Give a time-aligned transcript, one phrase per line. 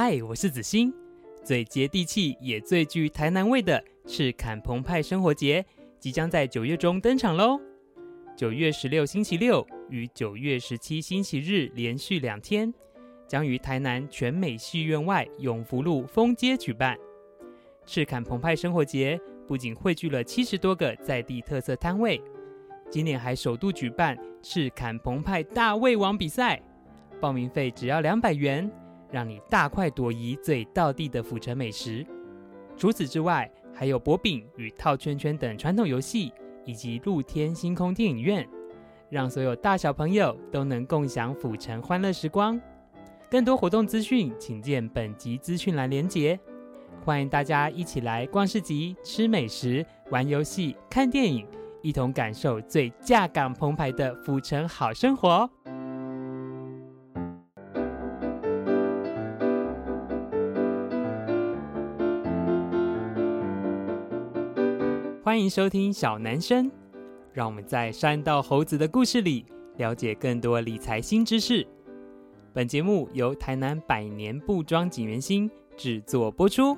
[0.00, 0.94] 嗨，我是子欣。
[1.42, 5.66] 最接地气也最具台南味的赤坎澎湃生活节
[5.98, 7.60] 即将在九月中登场喽！
[8.36, 12.72] 九月十六星期六与九月十七星期日连续两天，
[13.26, 16.96] 将于台南全美戏院外永福路风街举办。
[17.84, 22.22] 赤坎澎湃生活节不仅汇聚了七十多个在地特色摊位，
[22.88, 26.62] 今年还首度举办赤坎澎湃大胃王比赛，
[27.20, 28.70] 报名费只要两百元。
[29.10, 32.06] 让你大快朵颐最道地的府城美食。
[32.76, 36.32] 除此之外，还有博饼与套圈圈等传统游戏，
[36.64, 38.48] 以及露天星空电影院，
[39.10, 42.60] 让所有大小朋友都能共享府城欢乐时光。
[43.30, 46.38] 更多活动资讯，请见本集资讯栏连结。
[47.04, 51.46] 欢迎大家一起来逛市集、吃美食、玩游戏、看电影，
[51.82, 55.48] 一同感受最架港澎湃的府城好生活。
[65.28, 66.72] 欢迎收听小男生，
[67.34, 69.44] 让我们在山道猴子的故事里
[69.76, 71.66] 了解更多理财新知识。
[72.54, 76.74] 本节目由台南百年布庄锦源兴制作播出。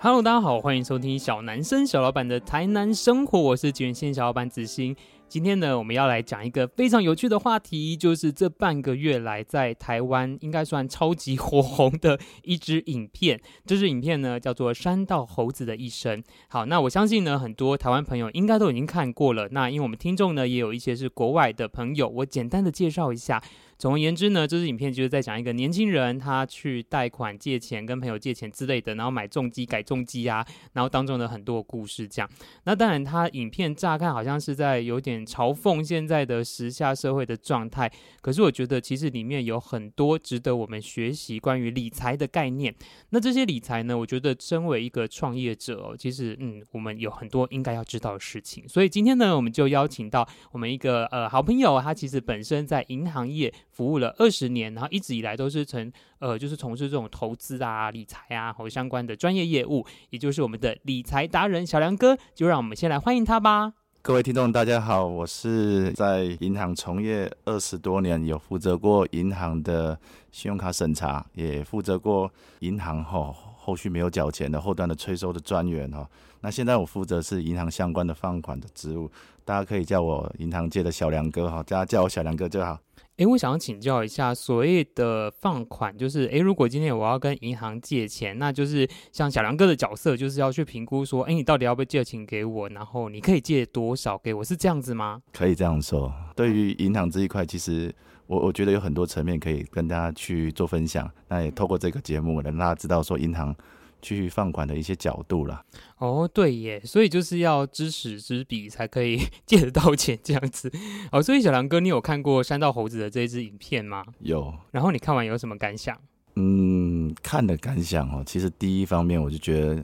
[0.00, 4.94] Hello，大家好，欢迎收听小男生小老板的台南生活，我是锦源兴小老板子欣。
[5.28, 13.38] 今天呢，我们要来讲一个非常有趣的话题，就是这半个月来在台湾应该算超级火红的一支影片。
[13.66, 16.22] 这支影片呢，叫做《山道猴子的一生》。
[16.48, 19.46] 好，那我相信呢，很多台湾朋友应该都已经看过了。
[19.50, 23.42] 那因为我们听众呢，也有一些是国外的朋友，我简单的介绍一下。
[23.78, 32.28] 总而言之呢，这支影片就是在讲一个年轻人，他去贷款借钱，跟朋友借钱之类的，然后买重机改重机啊，然后当中的很多故事这样。
[32.64, 37.88] 那当然，他影片乍看好像是在有点嘲讽现在的时下社会的状态，
[38.20, 42.74] 可是我觉得其实里面有很多值得我们学习关于理财的概念。
[43.10, 48.68] 那这些理财呢，我觉得身为一个创业者哦，其实嗯，我们有很多应该要知道的事情。
[48.68, 53.54] 所以今天呢，我们就邀请到我们一个呃好朋友，他其实本身在银行业。
[53.78, 62.18] 服务了二十年，然后一直以来都是从呃，就是从事这种投资啊、理财啊和相关的专业业务，也就是我们的理财达人小梁哥。
[62.34, 63.72] 就让我们先来欢迎他吧。
[64.02, 69.96] 各位听众，大家好，我是在银行从业二十多年，有负责过银行的
[70.32, 72.28] 信用卡审查，也负责过
[72.58, 76.04] 银行后后续没有缴钱的后端的催收的专员哈。
[76.40, 79.08] 那现在我负责是银行相关的放款的职务，
[79.44, 82.76] 大家可以叫我银行界的小梁哥哈，大家叫我小梁哥就好。
[83.18, 95.20] 诶，我想要请教一下，所谓的放款，就是诶，如果今天我要跟银行借钱，那就是像小梁哥的角色，就是要去评估说，诶，你到底要不要借钱给我，然后你可以借多少给我，是这样子吗？
[95.32, 96.12] 可以这样说。
[96.36, 97.92] 对于银行这一块，其实
[98.28, 101.10] 我我觉得有很多层面可以跟大家去做分享。
[101.26, 103.52] 那也透过这个节目，能让大家知道说银行。
[104.00, 105.64] 去放款的一些角度啦。
[105.98, 110.70] 哦，对耶，所以就是要知识知彼才可以 借得到钱这样子。
[111.10, 114.04] 哦，所以小梁哥，你有看过山道猴子的这一支影片吗？
[114.20, 114.54] 有。
[114.70, 115.98] 然后你看完有什么感想？
[116.36, 119.82] 嗯，看的感想哦，其实第一方面我就觉得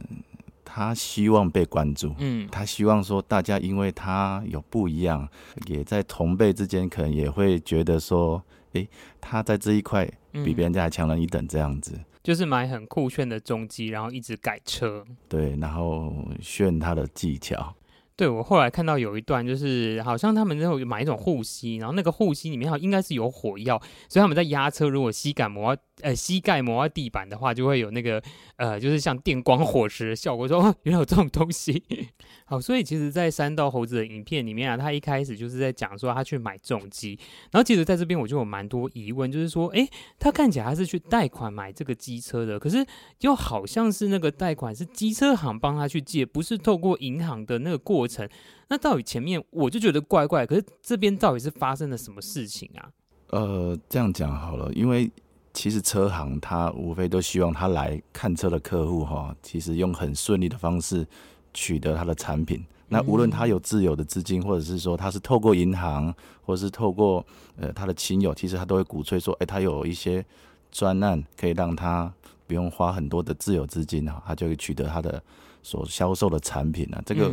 [0.65, 5.29] 他希望被关注，嗯，他希望说大家因为他有不一样，
[5.67, 8.41] 也在同辈之间可能也会觉得说，
[8.75, 8.89] 诶，
[9.21, 11.93] 他在这一块比别人家还强人一等这样子。
[11.97, 17.75] 嗯就是买很酷炫的中机，然后一直改车，对，然后炫他的技巧。
[18.17, 25.77] 对，我后来看到有一段，就是好像他们那种买一种护膝，然后那个护膝里面好应该是有火药，所以他们在压车，如果膝盖磨。
[26.03, 28.21] 呃，膝盖磨到地板的话，就会有那个
[28.57, 30.47] 呃，就是像电光火石的效果。
[30.49, 31.85] 说，原来有这种东西。
[32.47, 37.17] 好，所以其实，在三道猴子的影片里面啊，他一开始就是在讲说他去买重机，
[37.53, 39.89] 然后其实在这边我就有蛮多疑问，就是说，诶，
[40.19, 42.85] 他看起来他是去贷款买这个机车的，可是
[43.21, 48.29] 又好像是那个贷款是机车行帮他去借，不是透过银行的那个过程。
[48.69, 52.91] 那到底前面我就觉得怪怪，可是这边到底是发生了什么事情啊？
[53.31, 55.11] 呃，这样讲好了，因为。
[55.57, 61.07] 其实车行他无非都希望他来看车的客户哈，其实用很顺利的方式
[61.53, 62.67] 取得他的产品。
[62.89, 66.13] 那无论他有自有的资金，或者是说他是透过银行，
[66.43, 67.25] 或者是透过
[67.57, 70.27] 呃他的亲友，其实他都会鼓吹说，哎，他有一些
[70.73, 72.13] 专案可以让他
[72.49, 75.23] 不用花很多的自有资金哈，他就会取得他的
[75.63, 77.33] 所销售的产品啊，这个。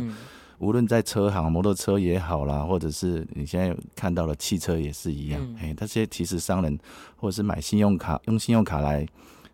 [0.62, 6.78] 无论在车行，摩托车也好啦，或者是你现在看到的汽车也是一样，哎、嗯，这些其实商人
[7.16, 9.04] 或者是买信用卡，用信用卡来，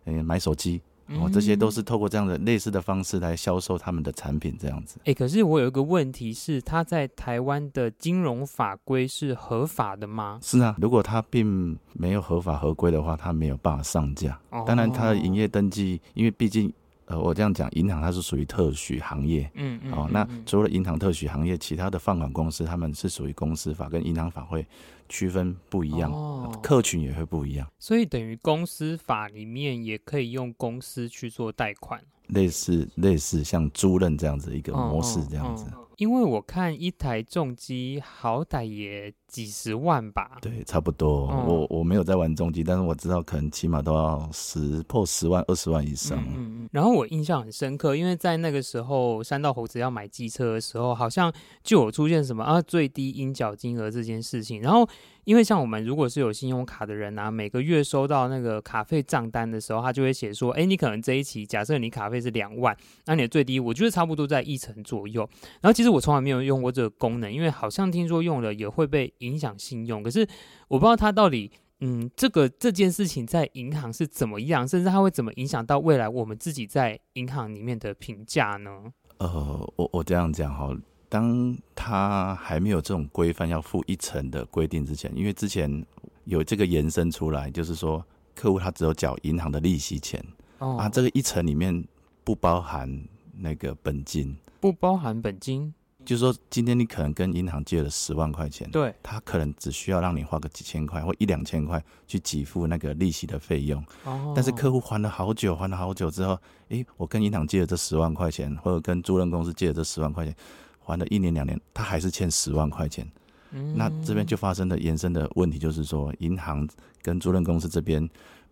[0.05, 4.99] 呃，买手机哦，这些都是透过这样的类似的方式来销售他们的产品，这样子。
[4.99, 10.37] 哎、欸，可是我有一个问题是，他在台湾的金融法规是合法的吗？
[10.43, 14.39] 是啊，如果他并没有合法合规的话，他没有办法上架。
[14.51, 16.71] 哦、当然，他的营业登记，因为毕竟。
[17.09, 24.63] 呃，我这样讲，银行它是属于特许行业，嗯嗯，哦，那除了银行特许行业，其他的放款公司他们是属于公司法跟银行法会
[25.09, 35.65] 区分不一样，哦，客群也会不一样，所以等于公司法里面也可以用公司去做贷款，类似类似像租赁这样子一个模式这样子。
[35.97, 41.29] 因为我看一台重机好歹也几十万吧，对，差不多。
[41.31, 46.17] 嗯、我我没有在玩重机，但是我知道可能起码都要十破十万、二十万以上。
[46.19, 46.69] 嗯嗯。
[46.71, 51.31] 然后我印象很深刻，因为在那个时候，山道猴子要买机车的时候，好像
[51.63, 54.61] 就有出现什么啊最低应缴金额这件事情。
[54.61, 54.89] 然后。
[55.25, 65.29] 因为像我们如果是有信用卡的人啊，每个月收到那个卡费账单的时候，他就会写说，哎，你可能这一期假设你卡费是两万，那你的最低我觉得差不多在一成左右。
[65.61, 70.03] 然后其实我从来没有用过这个功能，因为好像听说用了也会被影响信用。
[70.03, 70.27] 可是
[70.67, 78.91] 我不知道他到底，嗯，这个这件事情在银行是怎么样，甚至它会怎么影响到未来我们自己在银行里面的评价呢？
[79.19, 80.75] 呃，我我这样讲哈。
[81.11, 85.83] 当他还没有这种规范要付一成的规定之前，因为之前
[86.25, 88.05] 有这个延伸出来，就是说
[88.35, 90.23] 客户他只有缴银行的利息钱，
[90.59, 91.83] 哦、啊，这个一层里面
[92.23, 92.87] 不包含
[93.35, 95.73] 那个本金，不包含本金，
[96.05, 110.35] 就是说今天你可能跟银行借了十万块钱，对，他可能只需要让你花个几千块或一两千块去给付那个利息的费用，哦，但是客户还了好久，还了好久之后，诶，我跟银行借了这十万块钱，或者跟租赁公司借了这十万块钱。
[110.81, 113.07] 还了一年两年，他还是欠十万块钱。
[113.51, 116.67] 嗯，那这边就发生了延伸的问题，就是说，银行
[117.03, 118.09] 跟租赁公司这边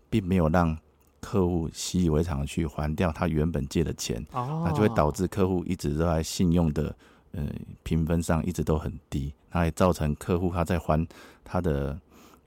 [0.07, 0.77] 并没有让
[1.19, 6.95] 客户习以为常的去还掉他原本借的钱，哦，那就会导致客户一直都在信用的
[7.31, 7.43] 呃
[7.83, 11.07] 评分上一直都很低，那也造成客户他在还
[11.43, 11.99] 他的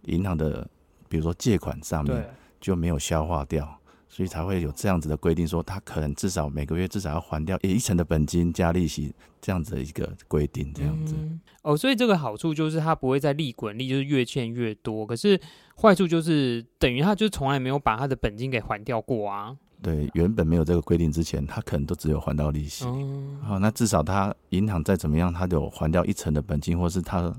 [0.02, 0.68] 银行的，
[1.08, 2.28] 比如说借款上面
[2.60, 3.76] 就没有消化掉。
[4.12, 11.14] 所以才会有这样子的规定，说他可能至少每个月至少要还掉一成的本金加利息这样子的一个规定，这样子。
[11.16, 11.40] 嗯。
[11.62, 15.06] 哦，所以这个好处就是他不会再利滚利，就是越欠越多。
[15.06, 15.40] 可是
[15.80, 19.56] 坏处就是等于他就从来没有把他的本金给还掉过啊。
[19.82, 22.84] 对，原本没有这个规定之前，他可能都只有还到利息。
[22.86, 23.38] 嗯。
[23.42, 27.34] 好，那至少他银行再怎么样，他有还掉一成的本金，或是他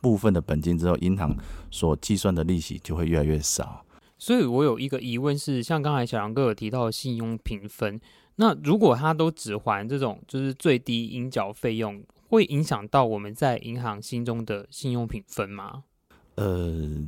[0.00, 1.36] 部分的本金之后，银行
[1.70, 3.84] 所计算的利息就会越来越少。
[4.18, 8.00] 所以我有一个疑问是，像刚才小杨哥有提到的信用评分，
[8.36, 15.84] 那如果他都只还这种就是最低应缴费用，会影响到我们在银行心中的信用评分吗？
[16.36, 17.06] 呃，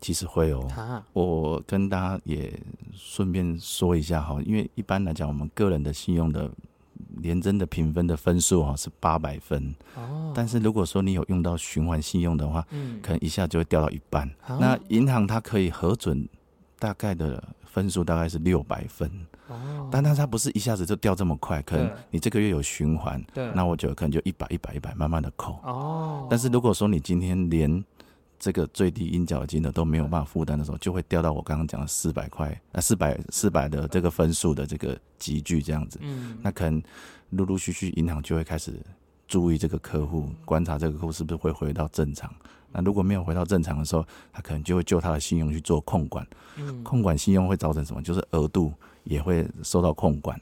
[0.00, 0.66] 其实会哦。
[0.76, 2.52] 啊、我跟大家也
[2.94, 6.50] 顺便说一下哈，因为一般来讲，我们个人的信用的
[7.18, 14.28] 联真的评分的分数哈是八百分，哦，但是如果说你有用到循环信用的话，嗯，可能一下就会掉到一半。
[14.46, 16.28] 啊、那银行它可以核准。
[16.80, 19.06] 大概的分数大概是六百分，
[19.48, 27.84] 哦，但它它不是一下子就掉这么快，可能你这个月有循环，对，那我觉得可能就一百一百一百慢慢的扣，哦，但是如果说你今天连
[28.40, 36.82] 这个最低应缴金额都没有办法负担的时候，就会掉到我刚刚讲的四百块，那四百四百的这个分数的这个集聚这样子，嗯，那可能
[37.28, 38.74] 陆陆续续银行就会开始
[39.28, 42.34] 注意这个客户，观察这个客户是不是会回到正常。
[42.72, 46.26] 那如果没有回到正常的时候，他可能就会就他的信用去做控管。
[46.56, 48.00] 嗯，控管信用会造成什么？
[48.02, 48.72] 就是额度
[49.04, 50.40] 也会受到控管。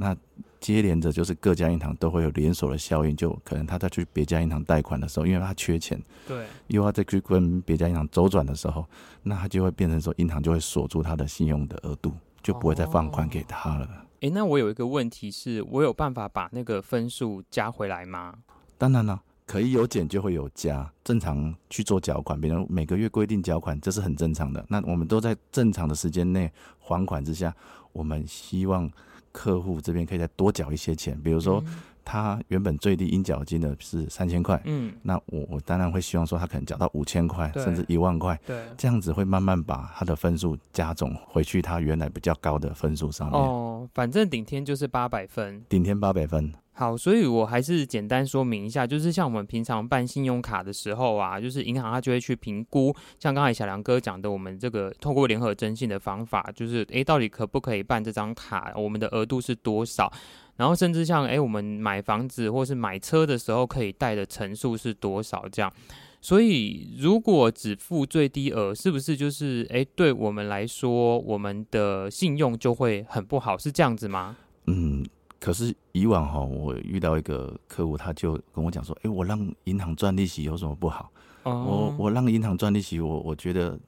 [0.00, 0.16] 那
[0.60, 8.86] 接连着就是各家银行都会有连锁的效应，就可能他在去别家银行贷款的时候，因为他缺钱，对，又要再去跟别家银行周转的时候，
[9.22, 12.12] 那他就会变成说，银行就会锁住他的信用的额度，
[12.42, 13.84] 就不会再放款给他了。
[13.86, 18.34] 哎、哦欸，那我有一个问题是，我有办法把那个分数加回来吗？
[18.76, 19.22] 当然了。
[19.46, 24.62] 可以有减就会有加，正常去做缴款，比如每个月规定缴款，这是很正常的。
[24.68, 27.50] 那我们都在正常的时间内还款之下，
[27.94, 28.90] 我们希望
[29.38, 31.62] 客户这边可以再多缴一些钱，比如说。
[31.66, 31.74] 嗯
[32.10, 43.38] 他原本最低应缴金的是三千块，嗯，那我我当然会希望说他可能缴到五千块，甚至一万块，对，这样子会慢慢把他的分数加总回去，他原来比较高的分数上面。
[43.38, 46.50] 哦，反正顶天就是八百分，顶天八百分。
[46.78, 58.72] 好，所以我还是简单说明一下，就是像我们平常办信用卡的时候啊，就是银行它就会去评估，像刚才小梁哥讲的，我们这个透过联合征信的方法，就是诶，到底可不可以办这张卡？
[58.76, 60.08] 我们的额度是多少？
[60.54, 65.48] 然后甚至像诶，我们买房子或是买车的时候可以贷的成数是多少？
[65.50, 65.72] 这样，
[66.20, 73.58] 所以如果只付最低额，是不是就是哎，对我们来说，我们的信用就会很不好？
[73.58, 74.36] 是这样子吗？
[74.66, 75.04] 嗯，
[75.40, 81.10] 可是以往哈，我遇到一个客户，他就跟我讲说，哎，我让银行赚利息有什么不好？
[81.44, 83.78] 哦、我我让银行赚利息，我我觉得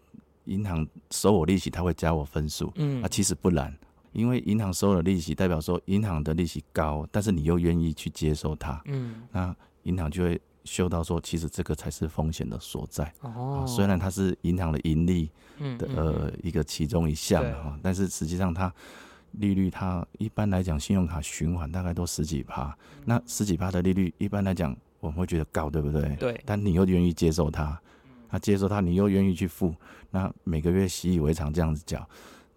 [0.45, 2.73] 银行收我利息，他会加我分数。
[2.77, 3.77] 嗯，啊，其实不然，
[4.13, 8.81] 因为银行收了利息，代表说银行的利息高，但是你又愿意去接受它。
[8.87, 10.41] 嗯，那银行就会。
[10.63, 13.11] 嗅到说，其实这个才是风险的所在。
[13.23, 18.73] 哦，虽然它是银行的盈利的嗯嗯呃一个其中一项哈，但是实际上它
[19.33, 22.77] 利率它一般来讲，信用卡循环大概都十几趴。
[22.99, 26.17] 嗯、那十几趴的利率，一般来讲我们会觉得高，对不对？
[26.17, 26.41] 对。
[26.45, 27.81] 但你又愿意接受它，
[28.31, 29.75] 那接受它，你又愿意去付，
[30.11, 32.09] 那每个月习以为常这样子缴，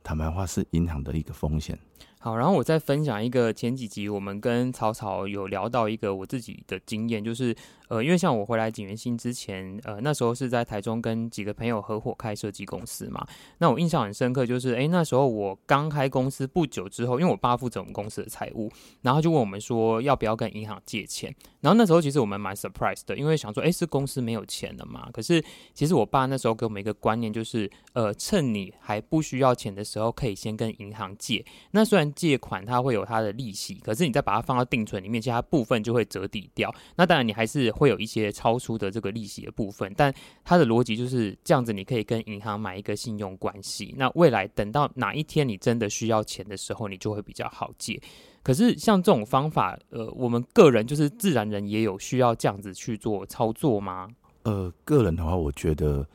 [0.03, 1.77] 坦白话是银行的一个风险。
[2.23, 7.53] 好，然后我再分享一个前几集我们跟草草有聊到一个我自己的经验，就是。
[7.89, 13.23] 呃，因为像我回来景源星之前，呃，那时候是在台中跟几个朋友合伙开设计公司嘛。
[13.59, 21.31] 那我印象很深刻，就是哎，那时候我刚开公司不久之后，因为我爸负责我们公司的财务，然后就问我们说要不要跟银行借钱。
[21.59, 25.07] 然后那时候其实我们蛮 surprise 的，因为想说，哎，是公司没有钱了嘛？
[25.13, 25.43] 可是
[25.75, 31.45] 其实我爸那时候给我们一个观念，就是呃，趁你还不需要钱的时候，可以先跟银行借。
[31.71, 36.74] 那虽然借款它会有它的利息，可是你再把它放到定存里面，其实它部分就会折抵掉。
[36.96, 37.74] 那当然你还是。
[37.74, 43.96] 会有一些超出的这个利息的部分，但它的逻辑就是这样子，你可以跟银行买一个信用关系。
[43.98, 48.00] 那未来等到哪一天你真的需要钱的时候，你就会比较好借。
[48.43, 54.08] 可是像这种方法，呃，我们个人就是自然人也有需要这样子去做操作吗？
[54.43, 56.08] 呃，个人的话，我觉得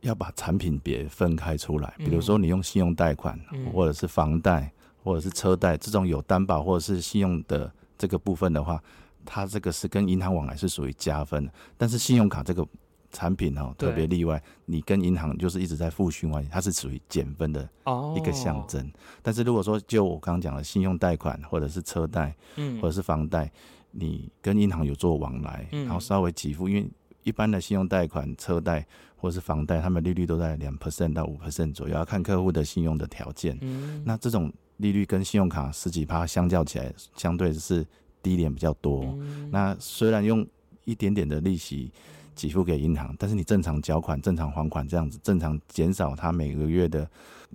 [0.00, 1.94] 要把产品别分开出来。
[1.98, 4.72] 比如说你用信用贷款，嗯、或者是房贷，
[5.04, 8.82] 或者是车贷这种有担保或者是信用的这个部分的话。
[9.26, 12.62] 它这个是跟银行往来是属于加分的，但是信用卡这个
[13.10, 17.66] 产品哦特别例外，你跟银行就是一直在负循环，它是属于减分的
[18.14, 18.86] 一个象征。
[19.22, 23.50] 但是如果说就我刚刚讲的信用贷款或者是车贷，嗯，或者是房贷，
[23.92, 26.86] 你跟银行有做往来，然后稍微给付，因为
[27.22, 33.56] 一般的信用贷款、车贷或者是房贷，他们利率都在两 percent 到五 percent 左右，要看客户的信用的条件。
[33.62, 37.86] 嗯，那这种利率跟信用卡十几趴相较起来，相对是。
[38.24, 40.48] 低点比较多，嗯、那虽然用
[40.86, 41.92] 一点点的利息
[42.34, 47.06] 给付给银行，但是你正常缴款、正常还款这样子，正常减少他每个月的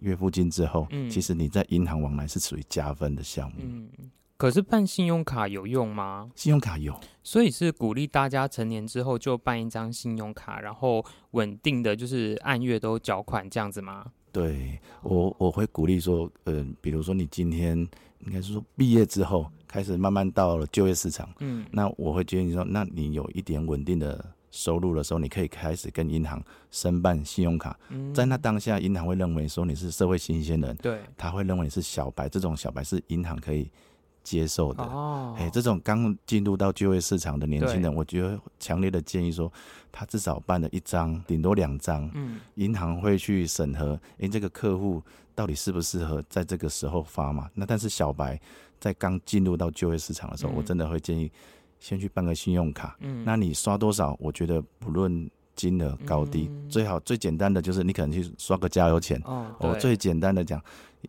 [0.01, 3.55] 月付金之后，嗯、其实你在银行往来是属于加分的项目。
[3.61, 3.89] 嗯，
[4.37, 6.29] 可是办信用卡有用吗？
[6.35, 14.05] 信用卡有，所以是鼓励大家成年之后就办一张信用卡，然后稳定的就是按月都缴款这样子吗？
[14.31, 17.77] 对，我我会鼓励说，呃，比如说你今天
[18.25, 19.45] 应该是说毕业之后。
[19.71, 27.77] 开始慢慢到了就业市场，嗯，那我会建议说，那你有一点稳定的收入的时候，你可以开始跟银行申办信用卡。
[27.89, 33.69] 嗯，在那当下，银行会认为说你是社会新鲜人，对，他会认为你是小白，这种小白是银行可以
[34.29, 34.83] 接受的。
[34.83, 39.51] 哦，哎，这种刚进入到就业市场的年轻人，我觉得强烈的建议说，
[39.91, 45.01] 他至少办了一张，顶多两张，嗯，银行会去审核，哎，这个客户
[45.33, 47.49] 到底适不适合在这个时候发嘛？
[47.55, 48.39] 那但是小白。
[48.81, 51.29] 在刚进入到就业市场的时候，嗯、我真的会建议
[51.81, 52.95] 先去办个信用卡。
[53.01, 54.15] 嗯，那你刷多少？
[54.21, 59.21] 我觉得不论金额高低，嗯、最好最简单的就是你可能去刷个加油钱。
[59.25, 60.63] 哦，我最简单的讲，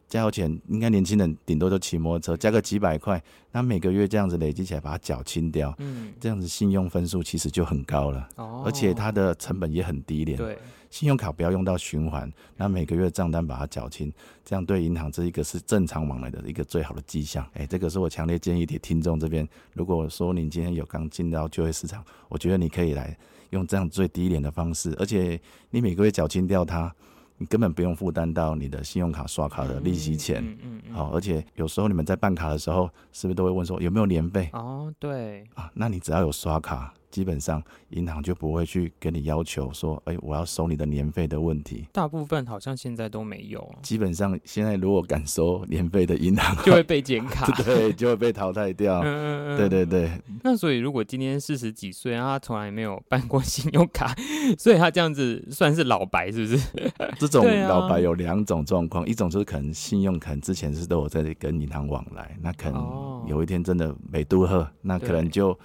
[0.08, 8.28] 加油钱应该年轻人顶多就骑摩托车加个几百块，那每个月这样子累积起来把它缴清掉，嗯，这样子信用分数其实就很高了。
[8.36, 10.36] 哦，而且它的成本也很低廉。
[10.38, 10.58] 对。
[10.90, 14.12] 信用卡不要用到循环，那每个月账单把它缴清，
[14.44, 17.44] 这样对银行这一个是正常往来的一个最好的迹象。
[17.54, 23.16] 哎、欸，这个是我强烈建议的听众这边，如果说你今天有刚进到就业市场，我觉得你可以来
[23.50, 26.92] 用这样最低廉的方式，而且你每个月缴清掉它，
[27.40, 30.44] 你根本不用负担到你的信用卡刷卡的利息钱。
[30.44, 30.94] 嗯嗯嗯。
[30.94, 34.50] 好，而且有时候你们在办卡的时候，是不是都会问说有没有年费？
[34.52, 35.42] 哦，对。
[35.54, 36.92] 啊，那你只要有刷卡。
[37.10, 41.86] 基本上银行就不会去跟你要求说，哎，我要收你的年费的问题。
[41.92, 43.74] 大部分好像现在都没有。
[43.82, 49.00] 基本上现在如果敢收年费的银行，就会被剪卡， 对，就会被淘汰掉。
[49.04, 50.10] 嗯、对对对。
[50.42, 54.14] 那所以如果今天四十几岁，然后他从来没有办过信用卡，
[54.58, 56.92] 所以他这样子算是老白，是不是？
[57.18, 65.58] 这种老白有两种状况，啊、一种就是可能信用可能之前是都有在跟银行往来，那可能有一天真的没渡喝，那可能就。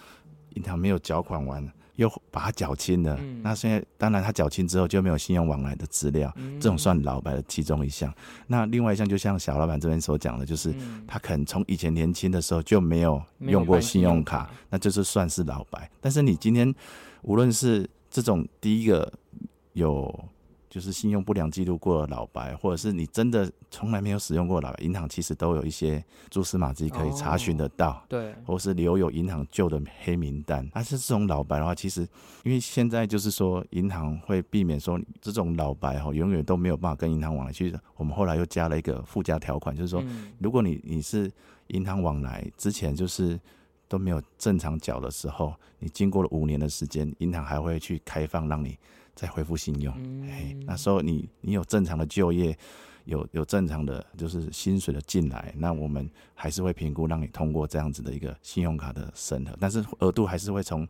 [0.55, 3.17] 银行没有缴款完，又把它缴清了。
[3.21, 8.13] 嗯、那现在当然，他缴清之后就没有信用往来的资料，嗯、这种算老白的其中一项。
[8.47, 15.89] 那另外一项，就像小老板这边所讲的，就是、嗯、他可能从以前年轻的时候就没有用过信用卡，用卡那就是算是老白。
[16.01, 16.73] 但是你今天
[17.21, 19.11] 无论是这种第一个
[19.73, 20.29] 有。
[20.75, 30.69] 就是信用不良记录过的老白，或者是你真的从来没有使用过老白，银行其实都有一些蛛丝马迹可以查询得到，哦，对，或是留有银行旧的黑名单。
[30.73, 32.05] 但是这种老白的话，其实
[32.43, 37.53] 因为现在就是说银行会避免说这种老白哈永远都没有办法跟银行往来。
[37.53, 40.03] 其实我们后来又加了一个附加条款，就是说
[40.39, 41.31] 如果你你是
[41.67, 43.39] 银行往来之前就是
[43.87, 48.77] 都没有正常缴的时候，你经过了五年的时间，银行还会去开放让你。
[49.15, 49.93] 再恢复信用，
[50.29, 52.57] 哎、嗯，那时候你你有正常的就业，
[53.05, 60.87] 有有正常的就是薪水的进来，那我们还是会评估让你通过这样子的一个信用卡的审核，但是额度还是会从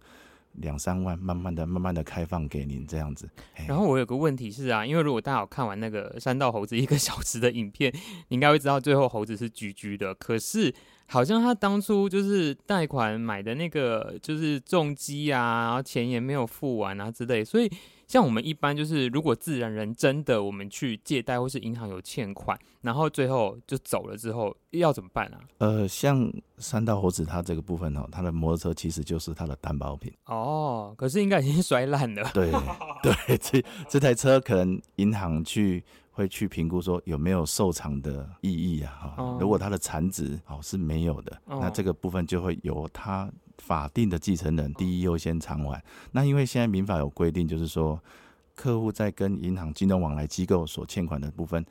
[0.53, 3.29] 两三万慢慢的、慢慢的开放给您这样子。
[3.67, 7.94] 然后我有个问题是啊，因为如果大家有看完那个山道猴子一个小时的影片，
[8.29, 10.74] 你应该会知道最后猴子是居居的，可是。
[11.07, 17.71] 好像他当初就是贷款买的那个，就是重机啊，然后钱也没有付完啊之类，所以
[18.07, 25.39] 像我们一般就是，如果自然人真的我们去借贷或是银行有欠款，然后最后就走了之后要怎么办啊？
[25.59, 32.29] 呃，像三道猴子他这个部分哦，他的摩托车其实就是他的担保品哦，可是应该已经摔烂了。
[32.33, 32.51] 对
[33.03, 35.83] 对，这这台车可能银行去。
[36.15, 39.13] 会去评估说有没有受偿的意义啊？
[39.17, 45.84] 哈，如果他的残值哦是没有的，那这个部分就会由他法定的继承人第一优先偿还。
[46.13, 48.01] 那因为现在民法有规定，就是说
[48.55, 51.65] 客户在跟银行金融往来机构所欠款的部分，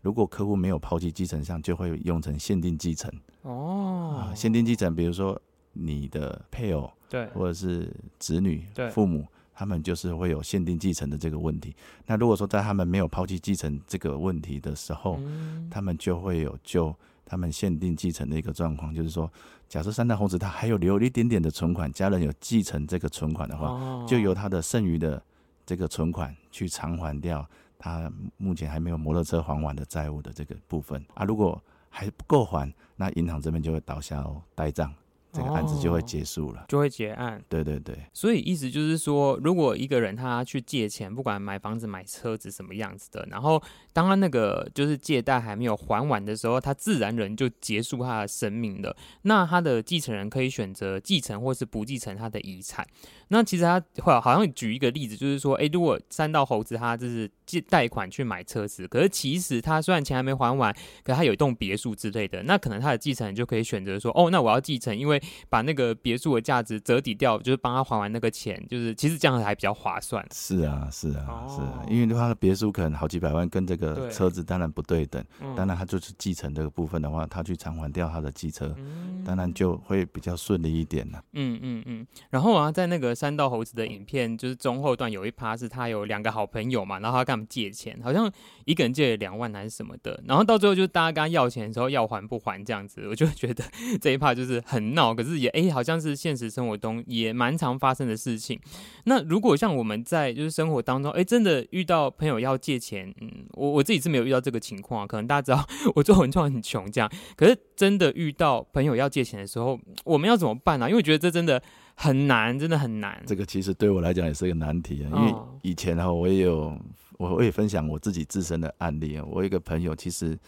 [0.00, 3.12] 如果客户没有抛弃继承项，就会用成限定继承。
[3.42, 5.38] 哦，限定继承，比如说
[5.74, 9.26] 你的配偶对，或者是子女对父母。
[9.60, 11.76] 他们就是会有限定继承的这个问题。
[12.06, 19.30] 那如果说在他们没有抛弃继承这个问题的时候，嗯、他们就会有就他们限定继承的一个状况，就是说，
[19.68, 25.22] 假设三代红子他还有留一点点的存款，家人有继承这个存款的话，哦、就由他的剩余的
[25.66, 27.46] 这个存款去偿还掉
[27.78, 31.22] 他目前还没有摩托车还完的债务的这个部分啊。
[31.24, 34.90] 如果还不够还，那银行这边就会倒下哦呆账。
[35.32, 37.42] 这个案子就会结束了，就会结案。
[37.48, 48.96] 对对对，所以意思就是说，如果一个人他去借钱，不管买房子、买车子什么样子的，然后当他那个就是借贷还没有还完的时候，他自然人就结束他的生命了。
[49.22, 52.86] 那他的继承人可以选择继承或是不继承他的遗产。
[53.32, 70.26] 那其实他会好像举一个例子，就是说，哎，如果三道猴子他就是借贷款去买车子，可是其实他虽然钱还没还完，可是他有一栋别墅之类的，那可能他的继承人就可以选择说，哦，那我要继承，因为把那个别墅的价值折抵掉，就是帮他还完那个钱，就是其实这样还比较划算。
[70.34, 75.24] 是啊，是啊，哦、是啊，因为他的别墅可能好几百万，跟这个车子当然不对等。
[75.38, 81.22] 对当然，他就是继承这个部分的话，他去偿还掉他的机车，嗯、当然就会比较顺利一点了。
[81.34, 82.04] 嗯嗯嗯。
[82.28, 83.14] 然后啊，在那个。
[83.20, 88.32] 三道猴子的影片就是中后段有一趴是他有两个好朋友嘛，然后他跟他们借钱，好像
[88.64, 93.62] 一个人借了两万还是什么的，然后到最后就是大家跟他要钱的时候要还不还这样子，我就觉得
[94.00, 98.58] 这一趴就是很闹，可是也哎、好像是现实生活中也蛮常发生的事情。
[99.04, 110.88] 那如果像我们在就是生活当中哎、真的遇到朋友要借钱，嗯，我我自己是没有遇到这个情况，可能大家知道我做文创很穷这样，可是真的遇到朋友要借钱的时候，我们要怎么办呢、啊？
[110.88, 111.62] 因为我觉得这真的。
[112.02, 113.22] 很难，真的很难。
[113.26, 116.74] 这个其实对我来讲也是一个难题啊，因为以前哈，我也有，
[117.18, 119.24] 我我也分享我自己自身的案例啊。
[119.26, 120.38] 我有一个朋友，其实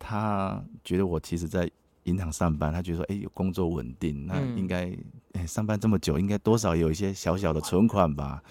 [0.00, 1.70] 他觉得我其实在
[2.02, 4.92] 银行上班，他觉得说，哎，有工作稳定，那应该，
[5.34, 8.42] 哎，上班这么久，应该多少有一些小小的存款吧？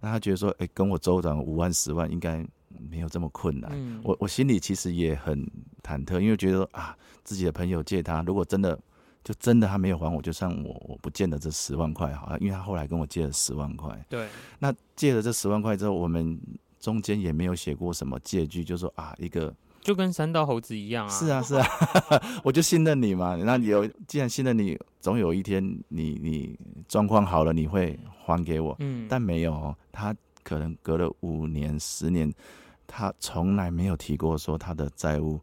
[0.00, 2.42] 那他觉得说，哎，跟我周转五万、十万，应该
[2.90, 4.00] 没有这么困难。
[4.02, 5.46] 我我心里其实也很
[5.82, 8.78] 忐忑，因为觉得啊，自己的朋友借他，如果真的。
[9.24, 14.06] 就真的他没有还我，就算我我不见得这十万块好，因为他后来跟我借了十万块。
[14.08, 14.26] 对，
[14.58, 16.40] 那借了这十万块之后，我们
[16.80, 21.10] 中间也没有写过什么借据，就说啊一个就跟三道猴子一样啊。
[21.10, 21.66] 是啊是啊，
[22.42, 23.36] 我就信任你嘛。
[23.36, 28.74] 那有既然信任你，总有一天你你状况好了，你会还给我。
[28.78, 32.32] 嗯，但没有，哦他可能隔了五年十年，
[32.86, 35.38] 他从来没有提过说他的债务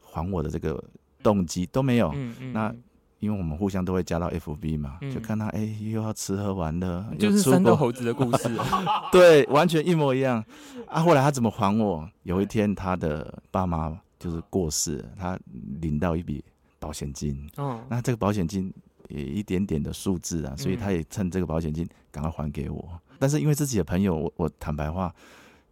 [0.00, 0.82] 还我的这个
[1.22, 2.10] 动机都没有。
[2.14, 2.74] 嗯嗯，那。
[3.20, 8.48] 因为我们互相都会加到 FB 嘛，嗯、就看他哎、欸，又要吃喝玩乐，就是山道猴子的故事，
[9.10, 10.44] 对，完全一模一样。
[10.86, 12.08] 啊，后来他怎么还我？
[12.22, 15.38] 有一天他的爸妈就是过世了，他
[15.80, 16.44] 领到一笔
[16.78, 18.72] 保险金，哦，那这个保险金
[19.08, 22.88] 也一点点的数字啊，所以他也趁这个保险金赶快还给我。
[22.92, 25.12] 嗯、但是因为自己的朋友，我我坦白话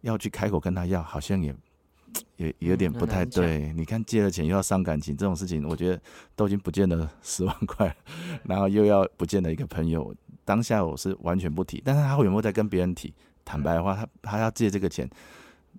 [0.01, 1.55] 要去开口跟他要，好像也。
[2.37, 6.01] 也有点不太对，你看借了钱又要伤感情这种事情，我觉得
[6.35, 7.95] 都已经不见了 十万块，
[8.43, 10.13] 然后又要不见了一个朋友，
[10.45, 13.13] 当下我是完全不提，但是他会有没有在跟别人提？
[13.43, 15.09] 坦白的话，他他要借这个钱，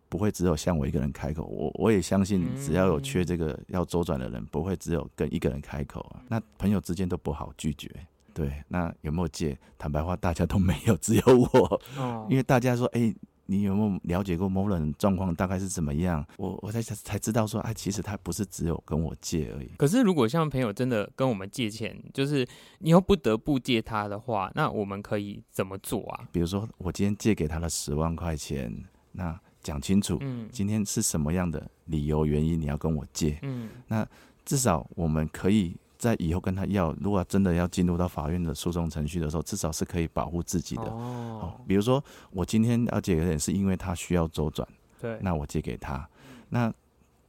[0.09, 1.44] 不会只有向我一个人开口。
[1.44, 6.22] 我我也相信，只要有缺这个要周转的人，不会只有跟一个人开口啊。
[6.29, 7.90] 那朋友之间都不好拒绝。
[8.33, 9.59] 对，那有没有借？
[9.77, 11.83] 坦白话，大家都没有，只有我。
[11.98, 13.16] 哦，因为大家说，哎、欸，
[13.51, 16.23] 你有没有了解过某人状况大概是怎么样？
[16.37, 19.71] 我我才才知道说，哎，其实他不是只有跟我借而已。
[19.79, 22.47] 可是如果像朋友真的跟我们借钱，就是
[22.81, 26.29] 你又不得不借他的话，那我们可以怎么做啊？
[26.31, 28.71] 比如说，我今天借给他了十万块钱，
[29.13, 33.39] 那讲清楚，嗯，今天是什么样的理由原因你要跟我借？
[33.41, 34.07] 嗯，那
[34.45, 35.75] 至少我们可以。
[35.99, 40.85] 在以后跟他要，如果真的要进入到法院的诉讼程序的时候，至少是可以保护自己的。
[40.85, 44.67] 哦，比如说我今天要借给人，是因为他需要周转，
[45.01, 46.09] 对，那我借给他，
[46.49, 46.73] 那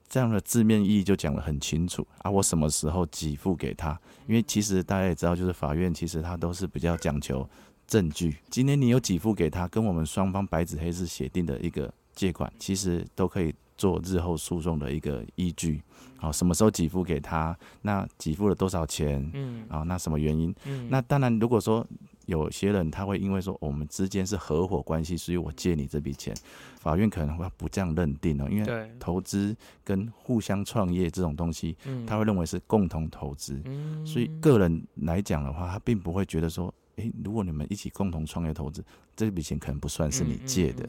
[0.07, 2.29] 这样的字面意义就讲得很清楚啊。
[2.29, 3.99] 我什么时候给付给他？
[4.27, 7.49] 因为其实大家也知道，就是法院其实他都是比较讲求
[7.87, 8.37] 证据。
[8.49, 13.53] 今天你有给付给他，跟我们双方白纸黑字写定的一个借款，其实都可以。
[13.79, 15.81] 做日后诉讼的一个依据，
[16.19, 17.57] 好，什么时候给付给他？
[17.81, 19.29] 那给付了多少钱？
[19.33, 20.53] 嗯，啊，那什么原因？
[20.65, 21.85] 嗯，那当然，如果说
[22.25, 26.35] 有些人他会因为说我们之间是合伙关系，所以我借你这笔钱，
[26.77, 33.61] 法院可能会不这样认定哦，因为投资跟互相创业这种东西，他会认为是共同投资，
[34.05, 36.73] 所以个人来讲的话，他并不会觉得说。
[36.95, 38.83] 诶，如果你们一起共同创业投资，
[39.15, 40.83] 这笔钱可能不算是你借的，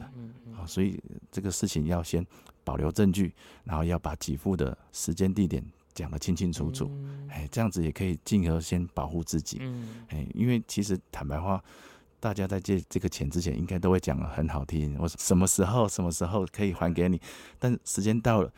[0.61, 2.25] 好，所以这个事情要先
[2.63, 6.89] 保留证据，然后要把给付的时间地点讲得清清楚楚，
[7.29, 11.63] 哎，这样子也可以进而先保护自己，嗯哎，因为其实坦白话，
[12.19, 17.19] 大家在借这个钱之前，应该都会讲得很好听，我什么时候什么时候可以还给你，
[17.57, 18.53] 但时间到了，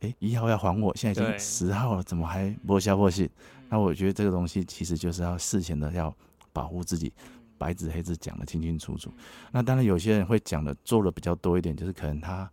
[0.00, 3.30] 诶，一号要还我，现在已经十号了，怎么还不消不息？
[3.68, 6.14] 那我觉得这个东西其实就是要事前的要。
[6.54, 7.12] 保护自己，
[7.58, 9.12] 白纸黑字讲得清清楚楚。
[9.52, 12.50] 那当然，有些人会讲的做的比较多一点，就是可能他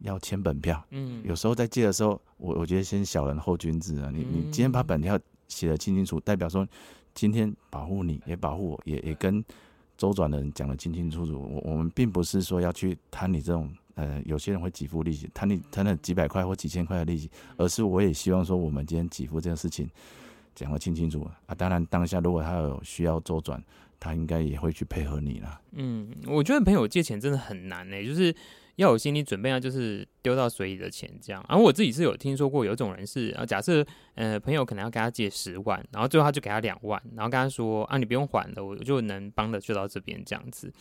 [0.00, 0.84] 要签本票。
[0.90, 4.10] 嗯，有时候在借的时候，我我觉得先小人后君子啊。
[4.12, 6.66] 你你今天把本票写得清清楚，代表说
[7.14, 9.44] 今天保护你也保护我，也也跟
[9.96, 11.40] 周转的人讲得清清楚楚。
[11.40, 19.88] 我我们并不是说要去贪你这种呃，有些人会给付利息，贪你贪了几百块或几千块的利息，而是我也希望说，我们今天给付这件事情。
[20.54, 21.54] 讲得清清楚啊！
[21.54, 23.58] 当然，当下如果他有需要周转，
[24.02, 25.60] 他应该也会去配合你啦。
[25.70, 28.34] 嗯，我觉得朋友借钱真的很难呢、就是。
[28.76, 31.44] 要有心理准备啊，就是丢到水里的钱这样。
[31.48, 40.72] 而、啊、我自己是有听说过，有种人是啊，假设呃朋友可能要给他借十万，然后最后他就给他两万，然后跟他说啊，你不用还了，我就能帮的就到这边这样子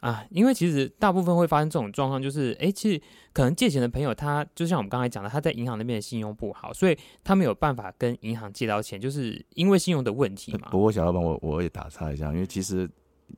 [0.00, 0.24] 啊。
[0.30, 3.00] 因为其实大部分会发生这种状况，就是哎、其实
[3.32, 10.68] 可能借钱的朋友他就像我们刚才讲的，他在银行那边的信用不好，所以他没有办法跟银行借到钱，就是因为信用的问题嘛。
[10.70, 12.90] 不过小老板，我我也打岔一下，因为其实。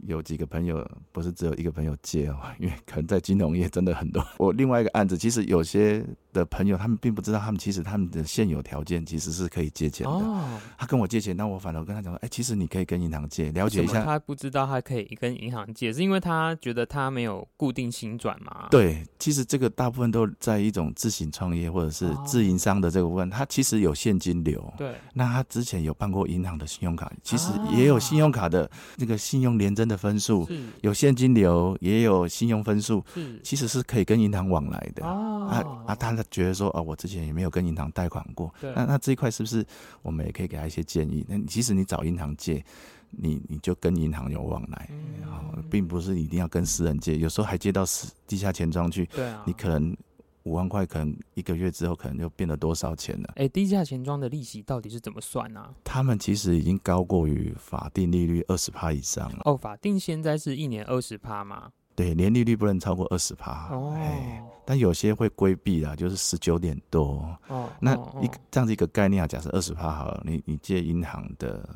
[0.06, 4.24] 有几个朋友，不是只有一个朋友借哦， 因为可能在金融业真的很多。
[4.38, 10.12] 我另外一个案子，其实有些的朋友，他们并不知道，他们其实他们的现有条件其实是可以借钱的。
[10.12, 14.04] 哦，他跟我借钱，那我反而跟他讲说，哎，其实你可以跟银行借，了解一下。
[14.04, 18.68] 他不知道他可以跟银行借，是因为他觉得他没有固定薪转嘛？
[18.70, 24.72] 对，其实这个大部分都在一种自行创业或者是自营商的这个部分，他其实有现金流。
[24.76, 30.48] 对，那他之前有办过银行的信用卡，其实也有信用卡的那个信用联征的分数，
[30.80, 33.04] 有现金流，也有信用分数，
[33.44, 35.06] 其实是可以跟银行往来的。
[35.06, 39.64] 啊啊，他觉得说，哦，我之前也没有跟银行贷款过，那那这一块是不是
[40.02, 41.24] 我们也可以给他一些建议？
[41.28, 42.64] 那其实你找银行借，
[43.10, 49.96] 你你就跟银行有往来，然后并不是一定要跟私人借，有时候还借到私地下钱庄去，对啊，你可能
[50.48, 53.34] 五万块，可能一个月之后可能就变了多少钱了？
[53.36, 55.74] 哎，低价钱庄的利息到底是怎么算呢？
[55.84, 59.42] 他们其实已经高过于法定利率二十趴以上了。
[59.44, 61.70] 哦，法定现在是一年二十趴吗？
[61.94, 63.68] 对，年利率不能超过二十趴。
[63.74, 63.92] 哦，
[64.64, 67.36] 但有些会规避啦，就是十九点多。
[67.48, 71.68] 哦，那一这样子一个概念啊，假设二十趴好了，你你借银行的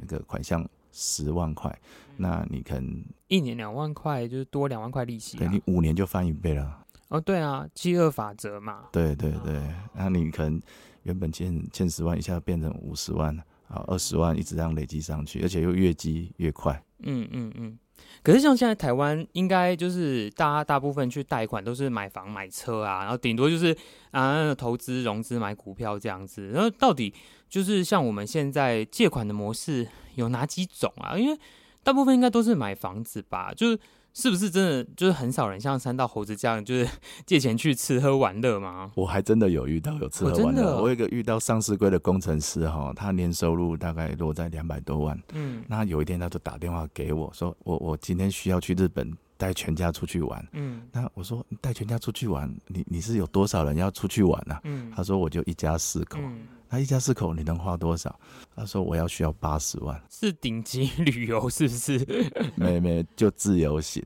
[0.00, 5.40] 那个款项十万块，嗯，那你可能一年两万块，就是多两万块利息，啊。
[5.40, 6.84] 对，你五年就翻一倍了。
[7.08, 8.84] 哦，对啊，饥饿法则嘛。
[8.92, 9.62] 对对对，
[9.94, 10.60] 那你可能
[11.04, 13.34] 原本欠欠十万，一下变成五十万，
[13.66, 16.82] 好，二十万一直这样累积上去，而且又越积越快。
[16.98, 17.78] 嗯嗯嗯。
[18.22, 23.74] 可是像现在台湾，应该就是大家大部分去贷款都是买房买车啊，然后顶多就是
[24.10, 26.48] 啊投资融资买股票这样子。
[26.48, 27.14] 然后到底
[27.48, 31.16] 就是像我们现在借款的模式有哪几种啊？
[31.16, 31.38] 因为
[31.82, 33.80] 大部分应该都是买房子吧，就是。
[34.20, 36.88] 是不是真的就是很少人像三道猴子这样，就是
[37.24, 38.90] 借钱去吃喝玩乐吗？
[38.96, 40.82] 我还真的有遇到有吃喝玩乐。
[40.82, 45.16] 我有一个遇到上市规的工程师哈，他年收入大概落在两百多万。
[45.34, 50.44] 嗯，那有一天他就打电话给我说，我我今天需要去日本带全家出去玩。
[50.52, 54.54] 嗯，那我说你带全家出去玩，你你是有多少人要出去玩呢？
[54.54, 54.60] 啊？
[54.64, 56.18] 嗯，他说我就一家四口。
[56.20, 58.18] 嗯他一家四口，你能花多少？
[58.54, 62.30] 他说我要需要八十万，是顶级旅游是不是？
[62.56, 64.04] 没没，就自由行。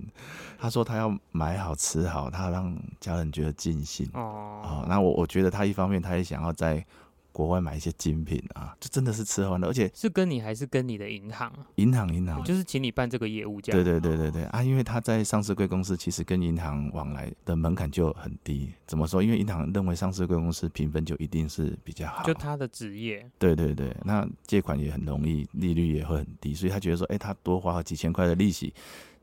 [0.59, 4.09] 他说他要买好吃好，他让家人觉得尽兴。
[4.14, 6.85] 哦，哦，那我我觉得他一方面他也想要在。
[7.32, 11.52] 国外买一些精品啊，这真的是吃喝玩乐，而且是跟你还是跟你的银行？
[11.76, 13.84] 银行银行就是请你办这个业务，这样。
[13.84, 18.70] 对对对对对啊，因为他在上市贵公司，其实跟银行往来的门槛就很低。
[18.86, 19.22] 怎么说？
[19.22, 23.28] 因为银行认为上市贵公司评分就一定是比较好，就他的职业。
[23.38, 28.72] 对对对，那借款也很容易，利率也会很低，所以他觉得说，哎，他多花几千块的利息。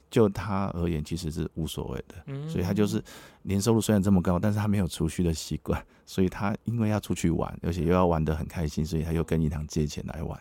[0.09, 3.03] 就他而言，其实是无所谓的，嗯，所以他就是
[3.43, 10.39] 年收入虽然这么高，但是他没有储蓄的习惯，所以他因为要出去玩，而且又要玩得很开心，所以他又跟银行借钱来玩。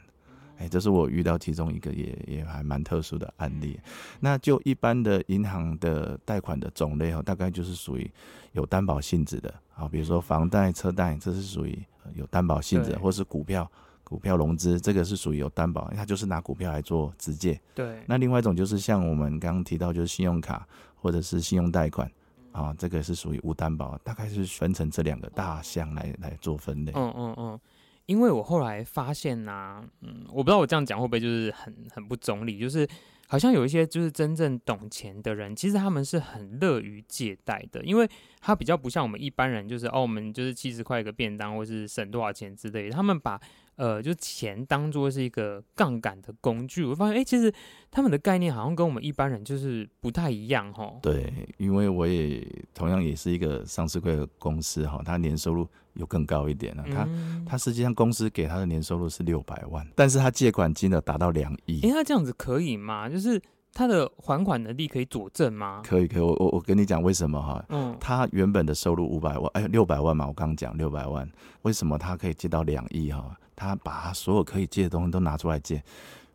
[0.57, 3.79] 哎，这是我遇到其中一个也也还蛮特殊的案例。
[4.19, 8.11] 那就一般的银行的贷款的种类哦，大概就是属于
[8.53, 11.79] 有担保性质的啊，比如说房贷、车贷，这是属于
[12.15, 13.71] 有担保性质，或是股票。
[14.09, 17.61] 股票融资这个是属于有担保，它就是拿股票来做直借。
[17.75, 18.03] 对。
[18.07, 20.67] 那另外一种就是像我们刚刚提到，就是信用卡
[20.97, 22.11] 或者是信用贷款
[22.51, 26.93] 啊，这个是属于无担保，大概是分成这两个大项来来做分类。
[26.95, 27.61] 嗯嗯嗯。
[28.07, 32.89] 因为我后来发现呐、啊，嗯，我不知道我这样讲会不会就是很很不中立，就是
[33.27, 38.09] 好像有一些就是真正懂钱的人，其实他们是很乐于借贷的，因为
[38.41, 43.39] 他比较不像我们一般人，就是哦，我们就是七十块一个便当，或是省多少钱之类的，他们把。
[43.79, 47.53] 呃，就钱当做是一个杠杆的工具，我发现，哎、欸，其实
[47.93, 50.93] 他们的概念好像跟我们一般人就是不太一样，哈。
[51.01, 55.65] 对，因为我也同样也是一个上市柜的公司，哈，他年收入
[55.95, 56.85] 有更高一点了。
[56.91, 57.09] 他
[57.47, 61.81] 他实际上公司给他的年收入是六百万，但是他借款金额达到两亿。
[61.85, 63.09] 哎、欸，他这样子可以吗？
[63.09, 63.41] 就是
[63.73, 65.83] 他的还款能力可以佐证吗？
[65.85, 66.21] 可以，可以。
[66.23, 67.65] 我我我跟你讲为什么哈？
[67.69, 71.31] 嗯，他原本的收入五百万，哎，六百万嘛，我刚刚讲六百万，
[71.63, 73.37] 为什么他可以借到两亿哈？
[73.55, 75.83] 他把他所有可以借的东西都拿出来借，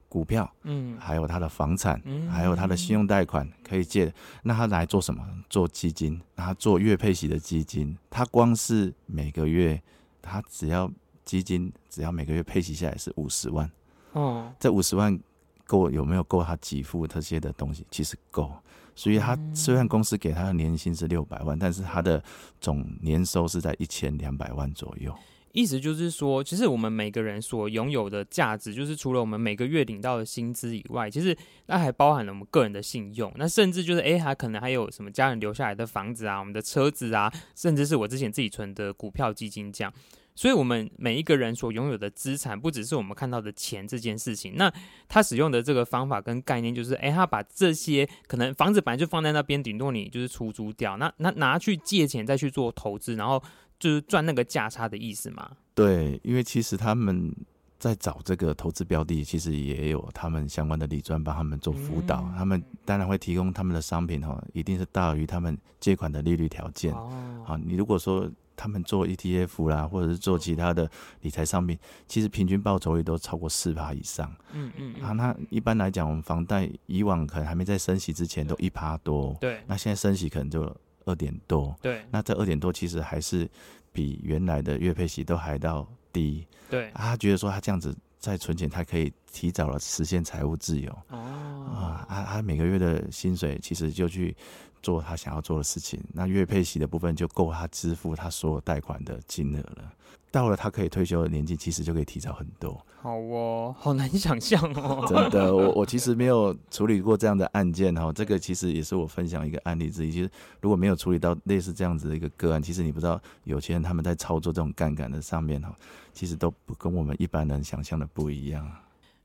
[0.10, 4.14] 股票，嗯，还有他的房产，嗯，还有他的信用贷款可以借。
[4.44, 5.22] 那他来做什么？
[5.50, 7.98] 做基金，他做月配息的基金。
[8.10, 9.82] 他光是每个月，
[10.22, 10.92] 他只要
[11.26, 13.70] 基金只要每个月配息下来是五十万，
[14.12, 15.18] 哦，这五十万
[15.66, 17.86] 够有没有够他给付这些的东西？
[17.90, 18.52] 其实够。
[18.96, 22.24] 所以他虽然公司给他的年薪是六百万，但是他的
[22.62, 25.14] 总年收是在一千两百万左右。
[25.52, 33.32] 意思就是说，其实我们每个人所拥有的价值，就是除了我们每个月领到的薪资以外，其实那还包含了我们个人的信用。
[33.36, 39.94] 那甚至就是，哎，还可能还有什么家人留下来的房子啊，我们的车子啊，甚至是我之前自己存的股票基金这样。
[40.36, 44.54] 所以，我们每一个人所拥有的资产，不只是我们看到的钱这件事情。
[44.56, 44.72] 那
[45.08, 53.44] 他使用的这个方法跟概念，就是，诶，他把这些可能房子本来就放在那边，顶多你就是出租掉，那那拿去借钱再去做投资，然后。
[53.80, 55.52] 就是赚那个价差的意思嘛？
[55.76, 57.36] 对，因为其实他们
[57.84, 62.22] 在找这个投资标的，其实也有他们相关的理专帮他们做辅导。
[62.22, 66.94] 嗯、他们当然会提供他们的商品哈，一定是大于他们借款的利率条件。
[66.94, 70.90] 哦，好，你如果说他们做 ETF 啦，或者是做其他的
[71.22, 74.34] 理财商品，其实平均报酬率都超过四趴以上。
[74.54, 79.36] 嗯嗯，嗯啊，那一般来讲，我们房贷以往可能还没在升息之前都一趴多。
[79.42, 80.74] 对，那现在升息可能就。
[81.06, 83.46] 二点多，对，那这二点多其实还是
[83.92, 94.34] 比原来的月配息都还要低，对，啊，他觉得说他这样子再存钱，他可以提早了实现财务自由，哦，啊，他他每个月的薪水其实就去
[94.82, 99.92] 做他想要做的事情，那月配息的部分就够他支付他所有贷款的金额了。
[100.34, 102.84] 到了他可以退休的年纪，其实就可以提早很多。
[103.00, 105.06] 好哦，好难想象哦。
[105.08, 108.12] 真的，我我其实没有处理过这样的案件哈。
[108.12, 110.12] 这个其实也是我分享一个案例之一。
[110.12, 115.72] 其实如果没有处理到类似这样子的一个个案，其实你不知道有钱人他们在操作这种杠杆的上面哈，
[116.14, 118.68] 其实都不跟我们一般人想象的不一样。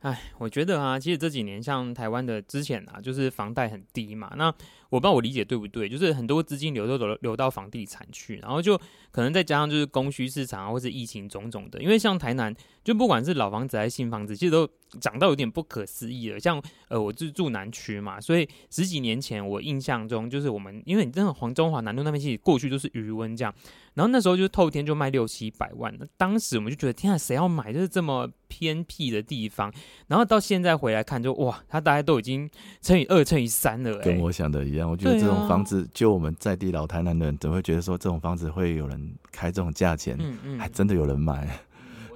[0.00, 4.30] 哎，我觉得啊，其实这几年像台湾的之前啊，就是房贷很低嘛。
[4.36, 4.54] 那
[4.90, 8.78] 我不知道我理解对不对，就是很多资金流都流流到房地产去，然后就
[9.10, 11.80] 可能再加上就是供需市场啊，或是疫情种种的。
[11.82, 14.68] 因为像台南，就不管是老房子还是新房子，其实都
[15.00, 16.40] 涨到有点不可思议了。
[16.40, 23.54] 像呃，我是住南区嘛，所以十几年前我印象中就是我们，因为你真的黄中华南路那边其实过去都是余温这样。
[23.94, 27.72] 然后那时候就是透天就卖六七百万，那当时我们就觉得天啊，谁要买？
[27.72, 29.72] 就是这么偏僻的地方。
[30.06, 32.48] 然后到现在回来看就，就哇，它大概都已经
[32.80, 33.98] 乘以二、乘以三了。
[33.98, 40.16] 跟我想的一样，我觉得这种房子，就我们在地老台南的人，怎么会觉得说这种房子会有人开这种价钱？
[40.20, 41.48] 嗯嗯，还真的有人买。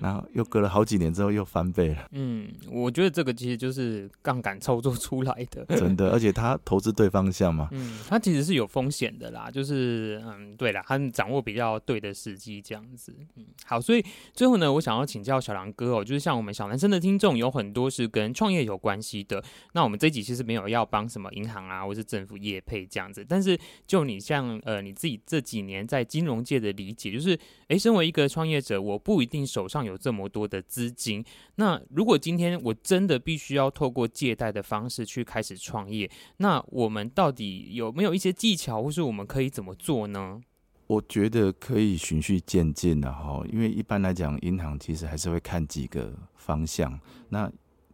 [0.02, 2.08] 然后又隔了好几年之后又翻倍了。
[2.10, 7.68] 嗯，我觉得这个其实就是杠杆操作出来的， 真的，而且他投资对方向嘛。
[7.70, 13.14] 嗯，他其实是有风险的啦，就是嗯，对啦，他掌握比较对的时机这样子。
[13.36, 19.40] 嗯，好，所以最后呢，我想要请教小狼哥哦，就是像我们小男生的听众有很多是跟创业有关系的，
[19.74, 27.38] 那我们这一集其实没有要帮什么银行啊或是政府业配这样子，但是就你像呃你自己这几年在金融界的理解，就是
[27.68, 29.91] 哎，身为一个创业者，我不一定手上有。
[29.92, 31.24] 有这么多的资金，
[31.56, 40.40] 那如果今天我真的必须要透过借贷的方式去开始创业，那我们到底有没有一些技巧，或是我们可以怎么做呢？
[40.86, 46.98] 我觉得可以循序渐进的哈，因为一般来讲，银行其实还是会看几个方向。
[47.28, 47.50] 那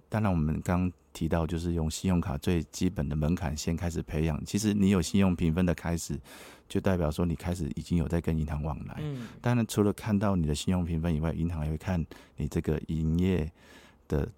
[0.09, 4.45] 当然，我们刚提到就是用信用卡最基本的门槛先开始培养。
[4.45, 6.19] 其实你有信用评分的开始。
[6.69, 12.05] 就代表说你开始已经有在跟银行往来，嗯，当然除了看到你的信用评分以外，银行也会看
[12.37, 13.51] 你这个营业
[14.07, 14.29] 的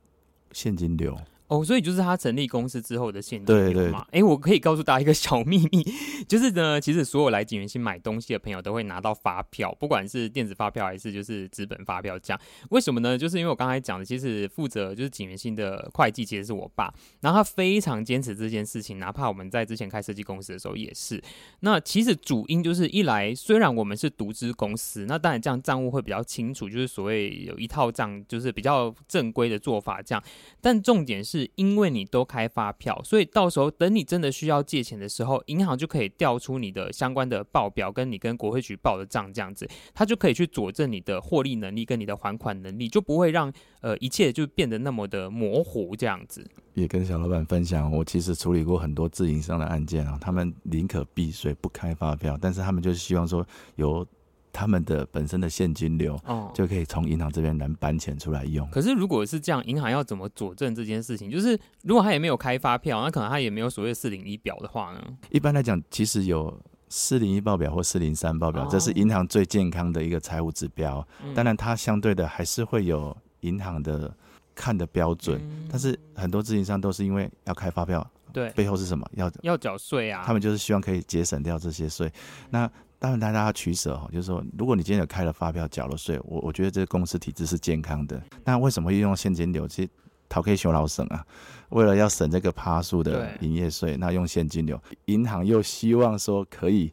[0.52, 1.18] 现金流。
[1.50, 4.06] 哦，所以就是他成立公司之后的现金流嘛？
[4.12, 5.84] 哎、欸，我可以告诉大家一个小秘密，
[6.28, 12.40] 就是呢，其实所有来景元兴买东西的朋友都会拿到发票，不管是电子发票还是就是纸本发票这样。
[12.68, 13.18] 为什么呢？
[13.18, 21.20] 就是因为我刚才讲的，其实负责就是景元兴的会计，其实是我爸，然后他非常坚持这件事情，哪怕我们在之前开设计公司的时候也是。
[21.62, 30.22] 那其实主因就是一来，虽然我们是独资公司，那当然这样账务会比较清楚，就是所谓有一套账，就是比较正规的做法这样。
[30.60, 31.39] 但重点是。
[31.40, 46.46] 是因为你都开发票，所以到时候等你真的需要借钱的时候，银行就可以调出你的相关的报表，跟你跟国会局报的账，这样子，他就可以去佐证你的获利能力跟你的还款能力，就不会让呃一切就变得那么的模糊这样子。
[46.74, 54.06] 也跟小老板分享，我其实处理过很多自营商的案件啊，他们宁可避税不开发票，但是他们就是希望说有。
[54.52, 58.68] 他们的本身的现金流，哦，就可以从银行这边来搬钱出来用。
[58.70, 61.30] 可是如果是这样，银行要怎么佐证这件事情？
[61.30, 65.02] 就是如果他也没有开发票，那可能他也没有所谓四零一表的话呢？
[65.30, 71.06] 一般来讲，其实有四零一报表或四零三报表，这是银行最健康的一个财务指标。
[71.34, 74.12] 当然，它相对的还是会有银行的
[74.54, 75.40] 看的标准。
[75.70, 79.08] 但是很多自营商都是因为要开发票，对，背后是什么？
[79.14, 80.24] 要要缴税啊。
[80.26, 82.12] 他们就是希望可以节省掉这些税。
[82.50, 88.22] 那当然，大家要取舍哈，就是说，如果你今天有开了发票，缴了税，我我觉得这个公司体制是健康的。
[88.44, 89.66] 那为什么会用现金流？
[89.66, 89.88] 其实
[90.28, 91.24] 逃可以修老省啊，
[91.70, 96.92] 为了要省这个趴数的营业税，那用现金流，银行又希望说可以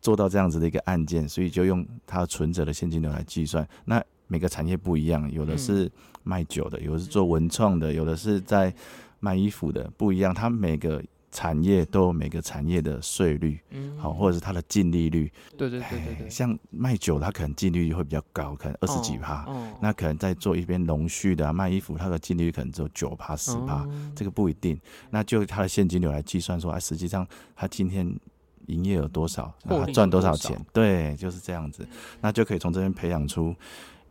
[0.00, 3.68] 做到这样子的一个案件，所以就用它存折的现金流来计算。
[3.84, 5.90] 那每个产业不一样，有的是
[6.22, 8.72] 卖酒的，有的是做文创的，有的是在
[9.18, 10.32] 卖衣服的，不一样。
[10.32, 11.02] 它每个。
[11.32, 16.30] 产业都有每个产业的税率，嗯，好，或者是它的净利率，对对对对对。
[16.30, 19.48] 像卖酒，它可能净利率会比较高，可能二十几趴。
[19.80, 24.78] 那可能在做一边农畜的，啊、卖衣服，它的净利率可能只有九趴十趴，这个不一定。
[25.10, 28.06] 那就它的现金流来计算说，哎，实际上它今天
[28.66, 31.88] 营业额多少，它赚多少钱，对，就是这样子。
[32.20, 33.56] 那就可以从这边培养出，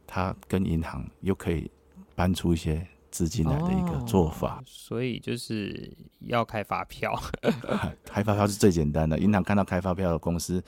[0.08, 1.70] 他跟银行又可以
[2.16, 2.86] 搬出一些。
[3.12, 7.14] 资金来的一个做法，哦，所以就是要开发票，
[8.06, 9.20] 开发票是最简单的。
[9.20, 10.64] 银行看到开发票的公司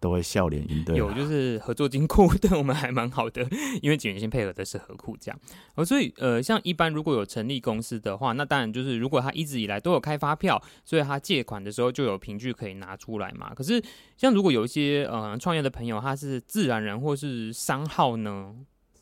[0.00, 0.96] 都会笑脸应对。
[0.96, 3.46] 有就是合作金库对我们还蛮好的，
[3.82, 5.38] 因为警源兴配合的是合库这样。
[5.74, 13.52] 哦，所以呃，像一般如果有成立公司的话，那当然就是如果他一直以来都有开发票，所以他借款的时候就有凭据可以拿出来嘛。
[13.54, 13.82] 可是
[14.16, 18.54] 像如果有一些呃创业的朋友，他是自然人或是商号呢？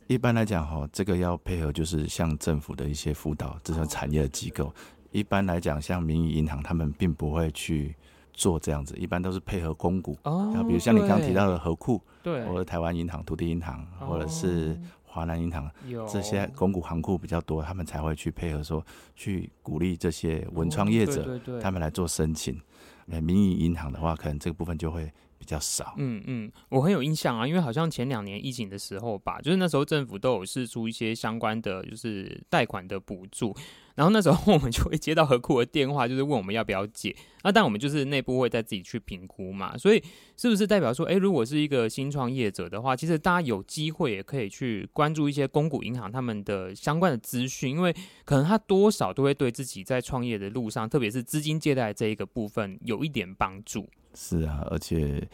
[0.06, 4.72] 一般来讲，哈，这个要配合就是像政府的一些辅导这种产业的机构。
[5.10, 7.96] 一般来讲，像民营银行，他们并不会去
[8.32, 10.18] 做这样子，一般都是配合公股。
[10.24, 10.50] 哦。
[10.52, 15.70] 然后比如像你刚刚提到的合库，对，或者台湾银行、土地银行，或者是华南银行，
[16.10, 22.60] 这些公股行库比较多，他们才会去配合说，去鼓励这些文创业者，他们来做申请。
[23.06, 25.10] 民营银行的话，可能这个部分就会。
[25.44, 33.54] 比较少，嗯嗯，我很有印象啊，因为好像前两年疫情的时候吧，就是那时候政府都有释出一些相关的，就是贷款的补助，
[33.94, 40.02] 然后那时候我们就会接到合库的电话，就是问我们要不要借，那但我们就是内部会再自己去评估嘛，所以
[40.34, 53.86] 是不是代表说，哎、如果是一个新创业者的话，其实大家有机会也可以去关注一些公股银行他们的相关的资讯，因为可能他多少都会对自己在创业的路上，特别是资金借贷这一个部分有一点帮助。
[54.14, 55.26] 是啊，而且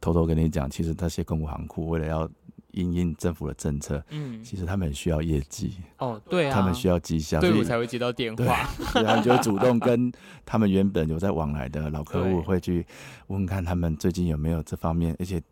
[0.00, 2.28] 偷偷跟你讲，其实那些公股行库为了要
[2.72, 10.12] 因应政府的政策，嗯，其实他们很需要业绩哦，对啊，他们需要绩效，所以我才会接到电话，然后就主动跟
[10.44, 12.86] 他们原本有在往来的老客户会去
[13.28, 15.42] 问看他们最近有没有这方面，而且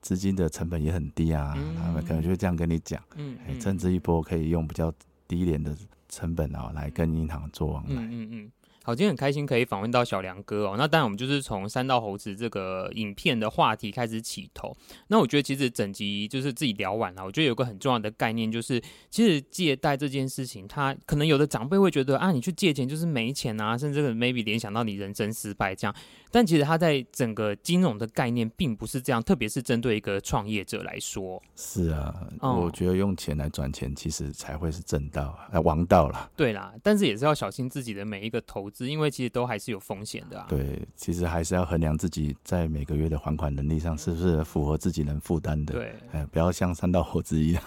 [0.00, 4.92] 资金的成本也很低啊，嗯、他们可能就会这样跟你讲，嗯，嗯，趁这一波可以用比较
[5.28, 5.76] 低廉的
[6.08, 8.50] 成本啊来跟银行做往来，嗯嗯嗯。
[8.86, 10.74] 好，今天很开心可以访问到小梁哥哦。
[10.76, 14.76] 那当然，我们就是从三道猴子这个影片的话题开始起头。
[15.08, 17.24] 那我觉得其实整集就是自己聊完了。
[17.24, 18.78] 我觉得有个很重要的概念就是，
[19.08, 25.96] 其实借贷这件事情，他可能有的长辈会觉得啊，你去借钱就是没钱啊，甚至可能 maybe 联想到你人生失败这样。
[26.30, 31.42] 但其实他在整个金融的概念并不是这样，特别是针对一个创业者来说。
[31.56, 36.28] 是啊，哦、我觉得用钱来赚钱，其实才会是正道，啊，王道啦。
[36.36, 40.46] 对啦，但是也是要小心自己的每一个投资，因为其实都还是有风险的啊。
[40.48, 45.74] 对，其实还是要衡量自己在每个月的还款能力上是不是符合自己能负担的。
[45.74, 47.62] 对，不要像三道猴子一样，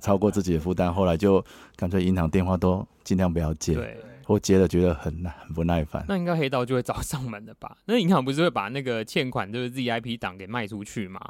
[0.00, 1.42] 超过自己的负担，后来就
[1.74, 3.74] 干脆银行电话都尽量不要接。
[3.74, 3.98] 对。
[4.28, 7.76] 我接了觉得很很不耐烦，那应该黑道就会找上门的吧？
[7.86, 11.20] 那银行不是会把那个欠款就是 ZIP 档给卖出去吗？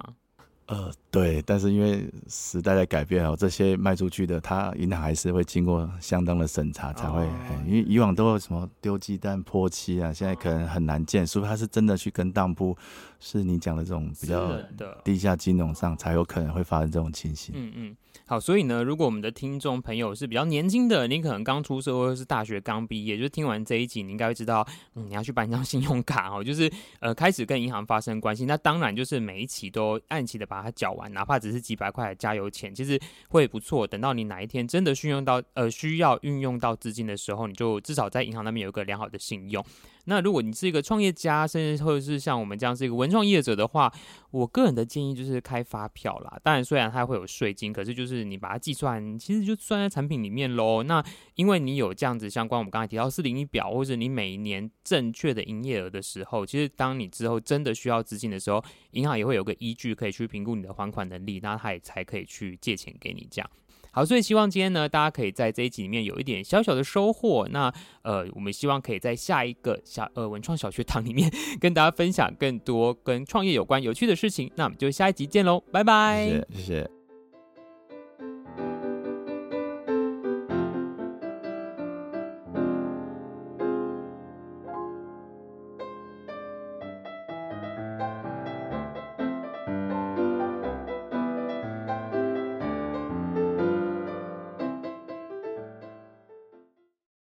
[0.66, 12.76] 呃，对，但是因为时代在改变哦，这些卖出去的，它银行还是会经过相当的审查才会，哦、因为以往都有什么丢鸡蛋、泼漆啊，现在可能很难见，除非他是真的去跟当铺，
[13.18, 14.56] 是你讲的这种比较
[15.04, 17.54] 地下金融上才有可能会发生这种情形。
[17.56, 17.96] 嗯嗯。
[18.26, 26.70] 好，所以呢，如果我们的听众朋友是比较年轻的，你可能刚出社会或是大学刚毕业，就是听完这一集，你应该会知道，嗯，你要去办一张 信用卡哦，就是
[27.00, 28.46] 呃，开始跟银行发生关系。
[28.46, 32.98] 那当然就是每一期都按期的把它缴完，哪怕只是几百块的加油钱，其实
[33.28, 33.86] 会不错。
[33.86, 39.62] 等到你哪一天真的需用到呃需要运用到资金的时候，你就至少在银行那边有一个良好的信用。
[40.06, 43.92] 那如果你是一个创业家，甚至或者是像我们这样是一个文创业者的话，
[44.30, 46.38] 我个人的建议就是开发票啦。
[46.42, 50.82] 当然，虽然它会有税金，可是就是你把它计算，其实就算在产品里面喽。
[50.82, 51.04] 那
[51.36, 63.50] 因为你有这样子相关，我们刚才提到四零一表，或者你每一年正确的营业额的时候，其实当你之后真的需要资金的时候，银行也会有个依据可以去评估你的还款能力，那它也才可以去借钱给你这样。
[63.92, 67.46] 好，所以希望今天呢，大家可以在这一集里面有一点小小的收获。
[67.50, 67.72] 那
[68.02, 71.30] 呃，我们希望可以在下一个小呃文创小学堂里面
[71.60, 74.50] 跟大家分享更多跟创业有关有趣的事情。
[74.56, 76.42] 那我们就下一集见喽，拜拜。
[76.54, 77.01] 谢谢。